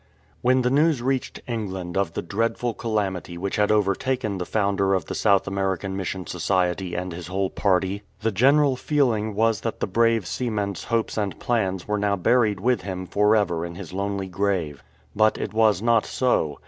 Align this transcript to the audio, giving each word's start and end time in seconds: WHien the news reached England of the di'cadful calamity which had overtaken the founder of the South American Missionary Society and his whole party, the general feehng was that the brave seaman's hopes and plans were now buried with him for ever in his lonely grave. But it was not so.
WHien 0.43 0.63
the 0.63 0.71
news 0.71 0.99
reached 0.99 1.41
England 1.47 1.95
of 1.95 2.13
the 2.13 2.23
di'cadful 2.23 2.75
calamity 2.75 3.37
which 3.37 3.57
had 3.57 3.71
overtaken 3.71 4.39
the 4.39 4.47
founder 4.47 4.95
of 4.95 5.05
the 5.05 5.13
South 5.13 5.45
American 5.47 5.95
Missionary 5.95 6.27
Society 6.27 6.95
and 6.95 7.13
his 7.13 7.27
whole 7.27 7.51
party, 7.51 8.01
the 8.21 8.31
general 8.31 8.75
feehng 8.75 9.35
was 9.35 9.61
that 9.61 9.79
the 9.79 9.85
brave 9.85 10.25
seaman's 10.25 10.85
hopes 10.85 11.19
and 11.19 11.37
plans 11.39 11.87
were 11.87 11.99
now 11.99 12.15
buried 12.15 12.59
with 12.59 12.81
him 12.81 13.05
for 13.05 13.35
ever 13.35 13.63
in 13.63 13.75
his 13.75 13.93
lonely 13.93 14.27
grave. 14.27 14.83
But 15.15 15.37
it 15.37 15.53
was 15.53 15.83
not 15.83 16.07
so. 16.07 16.57